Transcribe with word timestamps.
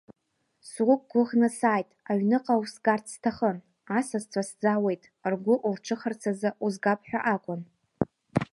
Суқәгәыӷны 0.69 1.49
сааит, 1.57 1.89
аҩныҟа 2.09 2.55
усгарц 2.61 3.05
сҭахын, 3.13 3.57
асасцәа 3.97 4.41
сзаауеит 4.49 5.03
ргәы 5.31 5.55
урҿыхарц 5.67 6.21
азы 6.31 6.49
узгап 6.65 7.01
ҳәа 7.09 7.19
акәын… 7.35 7.61